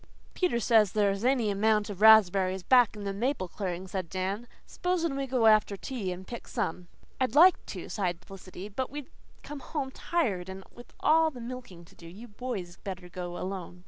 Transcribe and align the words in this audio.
"Peter 0.33 0.59
says 0.59 0.93
there's 0.93 1.23
any 1.23 1.51
amount 1.51 1.87
of 1.87 2.01
raspberries 2.01 2.63
back 2.63 2.95
in 2.95 3.03
the 3.03 3.13
maple 3.13 3.47
clearing," 3.47 3.87
said 3.87 4.09
Dan. 4.09 4.47
"S'posen 4.65 5.15
we 5.15 5.25
all 5.25 5.29
go 5.29 5.45
after 5.45 5.77
tea 5.77 6.11
and 6.11 6.25
pick 6.25 6.47
some?" 6.47 6.87
"I'd 7.19 7.35
like 7.35 7.63
to," 7.67 7.87
sighed 7.87 8.25
Felicity, 8.25 8.67
"but 8.67 8.89
we'd 8.89 9.11
come 9.43 9.59
home 9.59 9.91
tired 9.91 10.49
and 10.49 10.63
with 10.73 10.91
all 11.01 11.29
the 11.29 11.39
milking 11.39 11.85
to 11.85 11.93
do. 11.93 12.07
You 12.07 12.27
boys 12.29 12.77
better 12.83 13.09
go 13.09 13.37
alone." 13.37 13.79